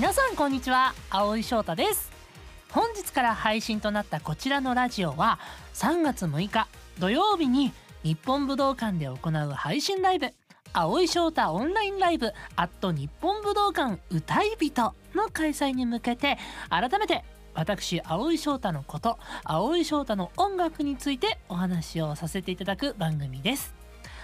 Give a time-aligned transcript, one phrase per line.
[0.00, 0.94] 皆さんこんにちは。
[1.10, 2.10] 青井翔太です。
[2.70, 5.38] 本日から配信となったこちらのラジオは
[5.74, 6.68] 3月6日
[6.98, 7.70] 土曜日に
[8.02, 10.32] 日本武道館で行う配信ライブ
[10.72, 16.38] 青井翔太オンラインライブアット日本武道館歌い人の開催に向けて
[16.70, 17.22] 改めて
[17.52, 23.79] 私青井翔太のこと青井翔太の音楽についてお話をさせていただく番組です。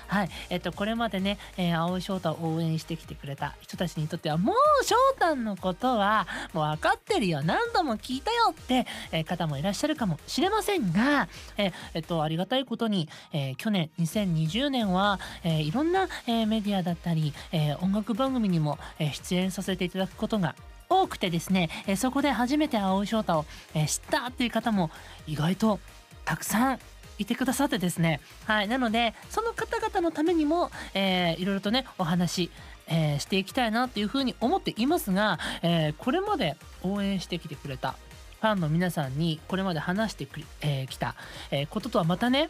[0.08, 0.28] はい。
[0.50, 7.42] えっと、これまでね、えー、青い翔太を応援してきてくれた人たちにとっては、もう翔太のことは、もう分かってるよ。
[7.42, 20.54] 何度も聞いたよって、えー、方もいらっしゃるかもしれませんが、えー、えっと、ありがたいことに、えー、去年、2020年は、えー、いろんな、えー、メディアだったり、えー、音楽番組にも、えー、出演させていただくことが
[20.88, 23.44] 多くてですね、えそこで初めて青い翔太を、
[23.74, 24.90] え知ったっていう方も
[25.26, 25.80] 意外と
[26.24, 26.78] たくさん
[27.18, 28.20] いてくださってですね。
[28.44, 28.68] はい。
[28.68, 32.50] なのでその方々のためにも、えー、いろいろとねお話、
[32.86, 37.96] えー、していきたいなっていうふうに思っていますが、えー、これまで応援してきてくれた
[38.40, 41.14] ファンの皆さんにこれまで話してき、えー、た、
[41.50, 42.48] え、こととはまたね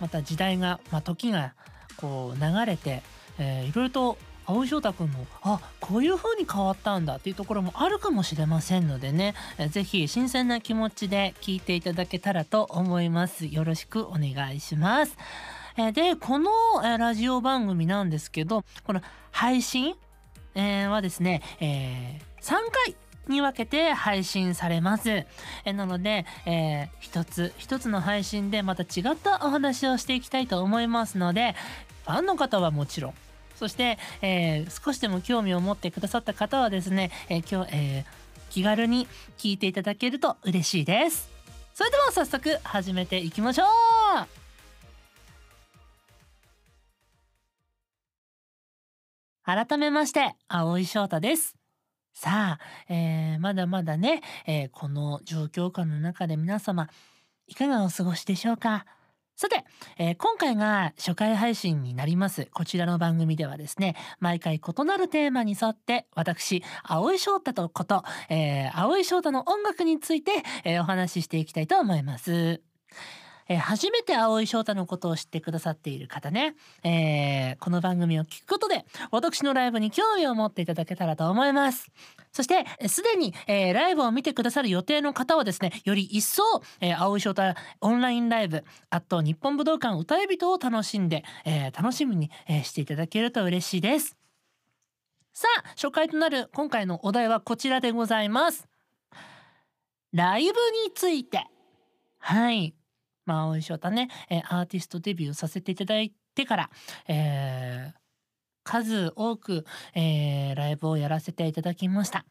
[0.00, 1.54] また時代が、まあ、時が
[1.96, 3.02] こう流れて、
[3.38, 9.34] えー、いろいろと青翔太くんもあこういう風に変わったんだっていうところもあるかもしれませんのでね。
[9.70, 13.46] 是非新鮮な気持ちで聞いていただけたらと思います。
[13.46, 15.16] よろしくお願いします。
[15.94, 16.50] でこの
[16.98, 19.94] ラジオ番組なんですけどこの配信？
[20.54, 22.94] はですね、えー、3回
[23.28, 25.24] に分けて配信されます。
[25.64, 31.54] えなので、えー、一つ一つの配信でまた違ったお話をしていきたいと思いますので、
[32.04, 33.14] ファンの方はもちろん、
[33.56, 39.06] そして、えー、少しでも興味を持ってくださった方はですね、えー、今日、えー、気軽に
[39.38, 41.30] 聞いていただけると嬉しいです。
[41.74, 43.66] それでは早速始めていきましょう
[49.44, 51.56] 改めまして、青井翔太です。
[52.14, 56.88] さあ、えー、まだまだね、えー、この状況下の中で皆様、
[57.48, 58.86] いかがお過ごしでしょうか？
[59.34, 59.64] さて、
[59.98, 62.48] えー、今回が初回配信になります。
[62.52, 70.32] こちらの番組ではですね、毎回異なるテーマに沿って、私、青井翔太とこと、えー、青井翔太の音楽について、
[70.64, 72.60] えー、お話ししていきたいと思います。
[73.48, 76.54] えー、初めて青井翔太のことを知ってくださっている方ね、
[76.84, 81.90] えー、この番組を聞くことで、私のライブに興味を持っていただけたらと思います。
[82.32, 86.42] そして、すでに、えー、ライブを見てくださる予定の方はですね、より一層、
[86.80, 94.16] えー、青井翔太オンラインライブ、あと日本武道館歌い人を楽しんで、えー、楽しみに、えー、していただけると嬉しいです。
[95.34, 98.68] さあ、初回となる今回のお題はこちらでございます。
[100.12, 101.46] ライブについて。
[102.18, 102.74] はい。
[103.24, 106.70] まあ、青井翔太ね、えー、アーティストデビューさせていただいてから、
[107.08, 108.02] えー、
[108.64, 112.24] 数多く、えー、ライブをやらせていただきました。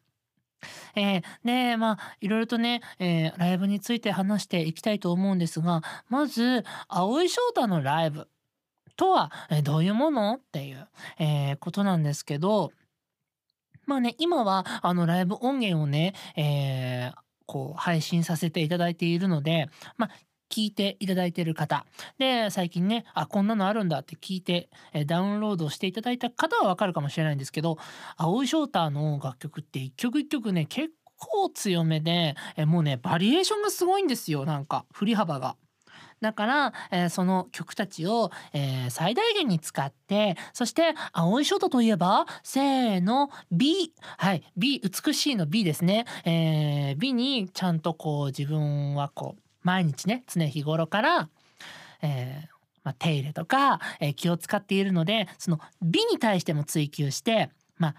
[0.94, 8.28] えー、で、まあ、いろいろとね、えー、ライブについて話していきたいと思うんですが、まず、青井翔太のライブ
[8.96, 10.88] とは、え、どういうものっていう、
[11.18, 12.72] え、ことなんですけど、
[13.86, 17.10] まあね、今は、あの、ライブ音源をね、え、
[17.46, 20.10] こう、配信させていただいているので、まあ、
[20.52, 21.86] 聞いていただいてる方。
[22.18, 27.78] で、最近ね、あ、こんなのあるんだって聞いて、えダウンロードしていただいた方はわかるかもしれないんですけど、
[28.18, 35.56] 青いショーターの楽曲って一曲一曲ね、結構強めで、えもうね、バリエーションがすごいんですよ、なんか、振り幅が。
[36.20, 43.92] だから、えー、その曲たちを、えー、最大限に使って、そして、青いショートといえば、せーの、B。
[44.18, 46.06] はい、B、美しいの B ですね。
[46.24, 51.28] えー、B にちゃんとこう自分はこう、毎日ね常日頃から、
[52.02, 52.52] えー
[52.84, 57.94] まあ、手入れとか、えー、気を使っているのでその美に対しても追求して、まあ、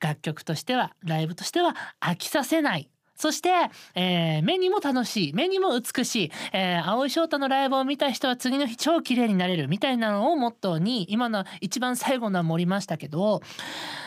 [0.00, 3.50] 楽曲としてはライブとしては飽きさせないそして、
[3.96, 13.42] えー、目にも楽しい、目にも美しい、えー、青井翔太のライブを見た人は次の日超綺麗になれるみたいなのをモットーに、今の一番最後のは盛りましたけど、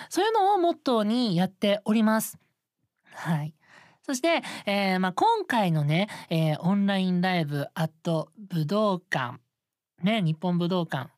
[0.10, 2.38] そういうのをモットーにやっております。
[3.14, 3.54] はい。
[4.04, 9.40] そして、えー、まあ、今回のね、えー、オンラインライブアット武道館、
[10.04, 11.12] ね、日本武道館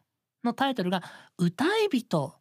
[0.44, 1.02] のタイトルが
[1.38, 2.36] 歌い人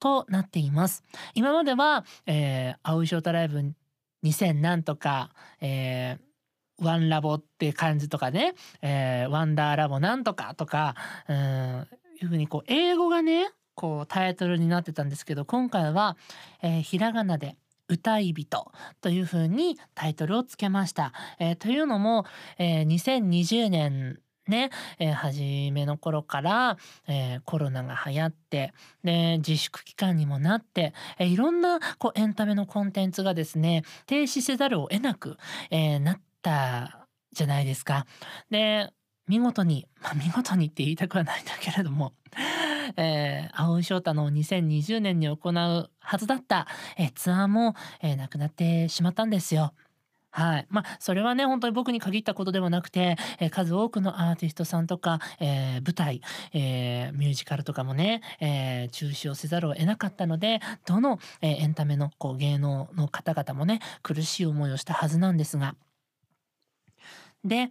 [0.00, 1.04] となっています。
[1.34, 3.62] 今までは、えー、青い翔太ライブ
[4.24, 5.30] 2000なんとか、
[5.60, 10.96] えー、ワンラボって感じとかね、えー、ワンダーラボなんとかとか、
[11.28, 11.86] うん、
[12.20, 16.16] いうふうにこう、英語がね、こうタイトルになってたんですけど、今回は、
[16.62, 17.56] えー、ひらがなで
[17.88, 21.12] 歌い人というふうにタイトルをつけました。
[21.38, 22.24] えー、というのも、
[22.58, 25.40] えー、2020年ね、えー、初
[25.72, 26.76] めの頃から、
[27.06, 28.72] えー、コロナが流行って
[29.04, 35.36] で自粛期間にもなって、えー、いろんなこうエンタメのコンテンツがですね停止せざるを得なく、
[35.70, 38.06] えなったじゃないですか。
[38.50, 38.90] で
[39.28, 42.12] 見事に、まあ、見事にって言いたくはないんだけれども
[42.96, 46.66] えー、青井翔太の2020年に行うはずだった、
[46.96, 49.74] えー、ツアーも、えー、なくなってしまったんですよ。
[50.34, 50.66] はい。
[50.70, 56.22] まあ、それはね、本当に僕に限ったことではなくて、えー、数多くのアーティストさんとか、えー、舞台、
[56.54, 65.76] えー、ミュージカルとかもね、え中止をせざるを得なかったので、どの、えエンタメのこう芸能の方々もね、苦しい思いをしたはずなんですが。
[67.44, 67.68] で、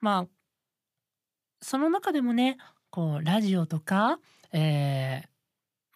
[0.00, 0.26] まあ、
[1.60, 2.58] その中でもね、
[2.90, 4.18] こう、ラジオとか、
[4.52, 5.32] えー、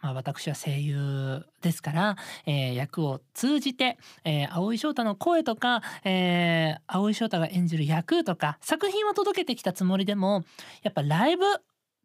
[0.02, 2.16] まあ、私は声優ですから、
[2.46, 10.44] えー、役を通じて、えー、青井翔太の声とか、えー、青井翔太が演じる役とか作品を届けてきたつもりでも
[10.82, 11.48] やっぱライブっ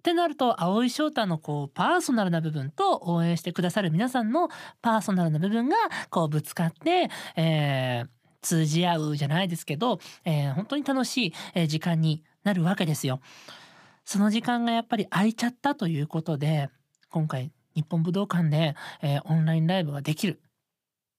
[0.04, 4.50] てなると青井翔太のこうパーソナルな部分と応援してくださる皆さんの
[4.82, 5.76] パーソナルな部分が
[6.10, 8.08] こうぶつかって、えー、
[8.42, 13.22] 通じ合うじゃないですけど、えー、本当に楽しい時間になるわけですよ。
[14.06, 16.70] その時間がやっぱり空いちゃったということで
[17.10, 20.42] 今回日本武道館で、えー、オンラインライブができる。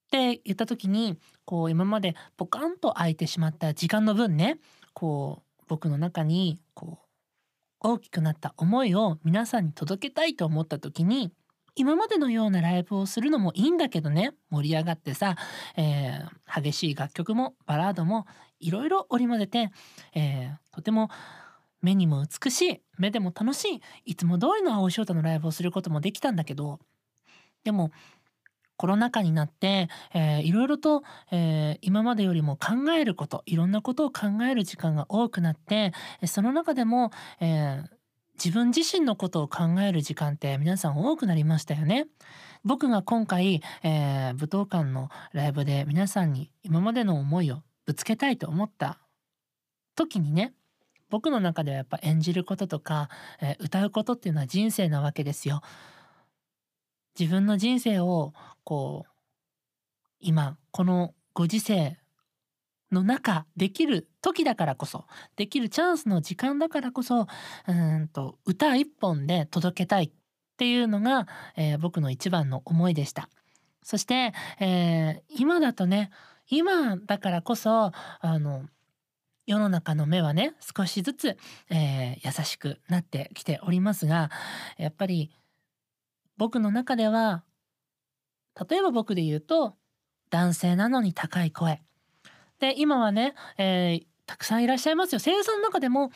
[0.06, 4.58] って言った時にこう今までポカンと空いてしまった時間の分ね
[4.92, 11.32] こう僕の中にこう大きくなった思いを皆さんに届けたいと思った時に
[11.74, 15.36] 今までのようなライブをするのもいいんだけどね盛り上がってさ、
[15.76, 18.26] えー、激しい楽曲もバラードも
[18.60, 19.70] いろいろ織り交ぜて、
[20.14, 21.08] えー、とても
[21.82, 23.80] 目にも美しい目でも楽しい
[24.12, 26.78] いつも通りの青翔太のライブをすることもできたんだけど
[27.64, 27.90] でも
[28.76, 35.92] コロナ禍になって、えー、いろいろと、えー、今までよりも考えることいろんなことを考える時間が多くなって
[36.26, 37.84] その中でも、えー、
[38.34, 42.06] 自分自身のことを考える時間って皆さん多くなりましたよね。
[42.64, 48.98] 僕が今回、えー、武道館のライブで皆さんに今までの思いをぶつけたいと思った
[49.96, 50.54] 時にね
[51.12, 53.10] 僕の中ではやっぱ演じることとか、
[53.42, 55.60] えー、歌うことっていうのは人生なわけですよ。
[57.20, 58.32] 自分の人生を
[58.64, 59.10] こう
[60.20, 61.98] 今このご時世
[62.90, 65.04] の中できる時だからこそ
[65.36, 67.26] できるチャンスの時間だからこそ
[67.68, 70.10] うんと歌一本で届けたいっ
[70.56, 71.26] ていうのが、
[71.58, 73.28] えー、僕の一番の思いでした。
[73.82, 76.08] そして、えー、今だとね
[76.48, 78.64] 今だからこそあの
[79.46, 81.38] 世の中の目はね少しずつ、
[81.70, 84.30] えー、優しくなってきておりますが
[84.78, 85.30] やっぱり
[86.36, 87.42] 僕の中では
[88.68, 89.74] 例えば僕で言うと
[90.30, 91.82] 男性なのに高い声。
[92.58, 95.18] で今はね、えー、たくさんいらっしゃいますよ。
[95.18, 96.10] 声優さんの中でも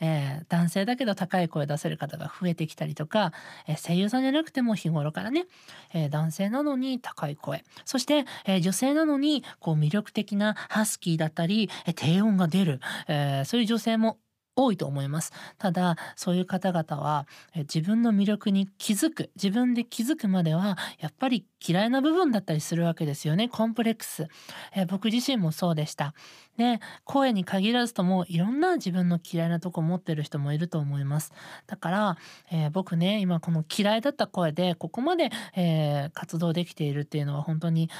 [0.00, 3.32] えー、男性だけど高い声出せる方が増えてきたりとか、
[3.66, 5.46] えー、声優さんじゃなくても日頃からね、
[5.92, 7.64] えー、男性なのに高い声。
[7.84, 14.18] そして、え女性なのにこう魅力的なハスキーだったり、え低音が出る、えそういう女性も
[14.58, 15.32] 多いと思います。
[15.56, 23.48] ただそういう方々は自分の魅力に気づく自分で気づくまではやっぱり嫌いな部分だったりするわけですよね。
[23.48, 24.26] コンプレックス、
[24.74, 26.12] え僕自身もそうでした。
[26.56, 31.32] で声に限らずともいろんな自分の嫌いなとこ持ってる人もいると思います。
[31.68, 32.16] だから、
[32.50, 37.90] えー、僕ね今この嫌いだった声でここまで、えー、活動できているっていうのは本当に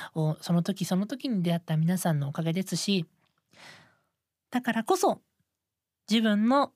[0.41, 3.07] その時その時に出会った皆さんのおかげですし
[4.51, 5.21] だからこそ
[6.11, 6.73] 自分の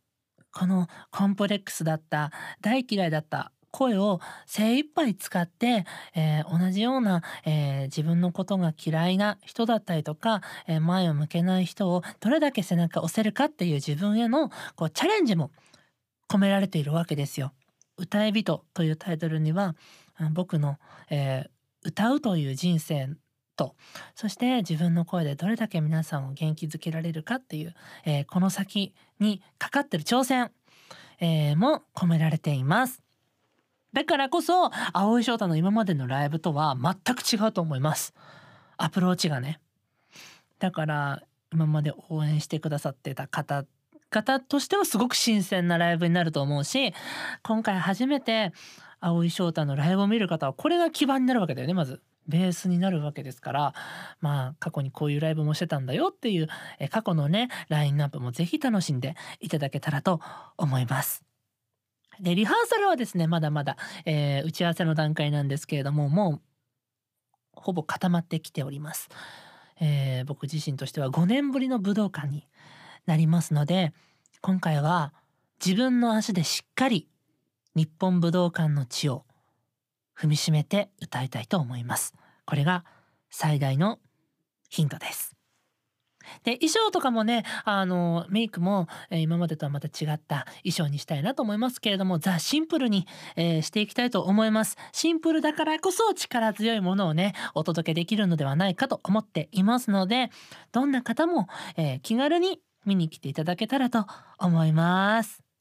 [0.52, 15.50] このコンプレックスだった大嫌いだった声を精一杯使って、えー、同じような、えー、自分のことが嫌いな人だったりとか、えー、前を向けない人をどれだけ背中を押せるかっていう自分へのこうチャレンジも
[16.28, 17.52] 込められているわけですよ。
[17.96, 19.74] 歌い人というタイトルには
[20.32, 20.78] 僕の、
[21.10, 21.46] え
[21.84, 23.08] 歌うという人生
[23.56, 23.74] と
[24.14, 27.74] そして自分の声でどれだけ皆さんを元気づけられるかっていう、
[28.04, 30.50] えー、この先にかかってる挑戦、
[31.20, 33.02] えー、も込められています。
[33.92, 38.14] だからこそ青井翔太の今までのライブとは全く違うと思います。
[38.76, 39.60] アプローチがね。
[40.58, 43.64] だから今まで応援してくださってた方
[44.10, 46.92] 方としてはすごく新鮮なライブになると思うし
[47.42, 48.52] 今回初めて
[49.00, 52.00] 青井翔太のライブを見る方はこれが基盤になるわけだよねまず。
[52.28, 53.74] ベースになるわけですから
[54.20, 56.48] まあ過去にこういうライブもしてたんだよっていう
[56.78, 60.20] え過去のねラインナップもぜひ楽しんでいただけたらと
[60.56, 61.24] 思います。
[62.20, 66.40] でリハーサルはですねまだまだ、えー、打ち合わせの段階なんですけれどももう
[67.54, 69.08] ほぼ固まってきております。
[69.80, 72.46] えー、僕自身としては5年ぶりの武道館に
[73.06, 73.92] なりますので
[74.40, 75.12] 今回は
[75.64, 77.08] 自分の足でしっかり
[77.74, 79.24] 日本武道館の地を
[80.18, 82.14] 踏みしめて歌いたいと思います。
[82.44, 82.84] これが
[83.30, 83.98] 最大の
[84.68, 85.36] ヒントです。
[86.44, 94.76] で衣装とかもねあのメイクも、えー、今までとはまた違った衣装にしたいなと思いますけれどもザ・シンプルに、えー、していきたいと思います。
[94.92, 100.30] シンプルだからこそ力強いものをねお届けできるのではないかと思っていますので
[100.72, 104.06] どんな方も、えー、気軽に見に来ていただけたらと
[104.38, 105.51] 思います。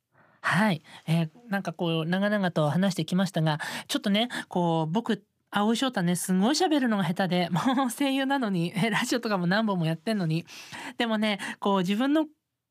[0.41, 10.45] はい、えー、なんかこう長々と話してきましたがちょっとねこう僕青井翔太ねすごい喋るのが下手で もう声優なのにラジオとかも何本もやってんのに
[10.97, 12.25] でもねこう自分の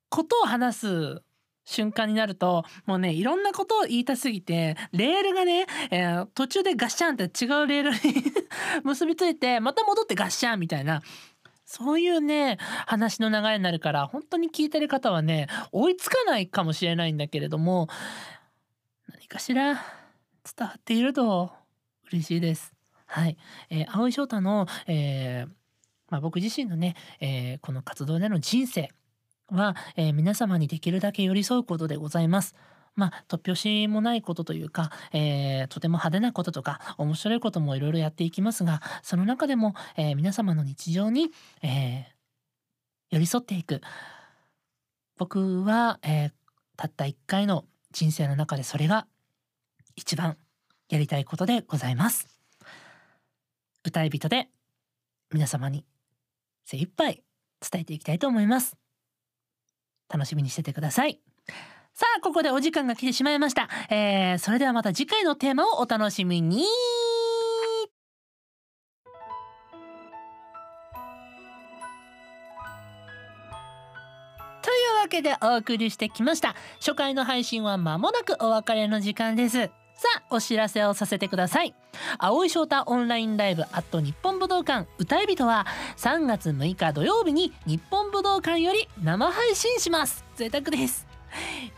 [0.09, 1.23] ことを話す
[1.65, 7.99] 瞬間になるともうねいろんなことを言いたすぎてレールがね、えー、途中でガッシャンって違うレールに
[8.83, 11.03] 結びついてまた戻ってガッシャンみたいな
[11.73, 12.59] そういうね
[12.89, 17.87] 話の流れになるから本当に聞いてる方はね追いつかないかもしれないんだけれども
[19.09, 21.53] 何かしら伝わっていると
[22.11, 22.73] 嬉しいです。
[23.07, 23.37] はい、
[23.71, 25.49] えー、青井翔太の、えー、
[26.09, 28.89] まあ、僕自身のね、えー、この活動での人生
[29.49, 32.57] は、え皆様にできるだけ寄り添うことでございます。
[32.97, 41.31] まあ、突拍子もないことというか、えー、とても派手なこととか面白いこともいろいろやっていきますがその中でも、えー、皆様の日常に、
[41.63, 42.05] えー、
[43.11, 43.81] 寄り添っていく。
[45.17, 46.31] 僕は、え
[46.77, 49.07] たった一回の人生の中でそれが
[49.97, 50.39] 一番
[50.89, 52.27] やりたいことでございます。
[53.85, 54.49] 歌い人で
[55.31, 55.85] 皆様に
[56.65, 57.23] 精一杯
[57.61, 58.77] 伝えていきたいと思います。
[60.09, 61.21] 楽しみにしててください。
[62.01, 66.65] さあここでお時間が来てしまいました、えー、それではまた次回のテーマをお楽しみに。
[74.63, 76.55] というわけでお送りしてきました。
[76.79, 79.59] 初回の配信は間もなくお別れの時間です。
[79.59, 79.71] さ
[80.21, 81.75] あお知らせをさせてください。
[82.17, 84.89] 青井翔太オンラインライブアット日本武道館。
[84.97, 85.67] 歌い人は
[85.99, 90.25] 3月6日土曜日に日本武道館より生配信します。
[90.37, 91.10] 贅沢です。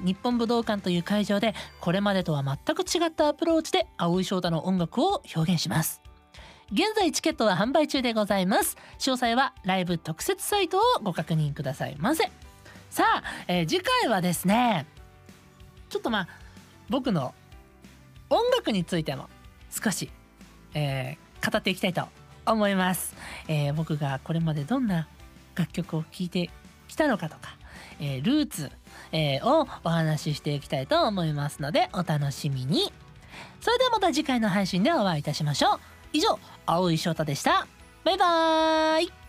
[0.01, 6.01] 日本武道館という会場でこれまでとは全く違ったアプローチで青井翔太の音楽を表現します。
[6.73, 8.77] 現在チケットは販売中でございます。
[8.99, 12.31] 詳細はライブ特設サイトをご確認くださいませ。
[12.89, 14.87] さあ、えー、次回はですね
[15.89, 16.29] ちょっとまあ
[16.89, 17.35] 僕の
[18.29, 19.29] 音楽についても
[19.71, 20.11] 少し、
[20.75, 22.07] えー、語っていきたいと
[22.47, 23.15] 思います、
[23.49, 25.09] えー、僕がこれまでどんな
[25.55, 26.51] 楽曲を聴いて
[26.89, 27.57] きたのかとか、
[28.01, 28.71] えー、ルーツ、
[29.13, 32.93] えー、をお話ししていきたいと思いますのでお楽しみに。
[33.61, 35.81] それではまた次回の配信でお会いいたしましょう。
[36.13, 37.67] 以上青井翔太でした。
[38.05, 39.22] バイバーイ。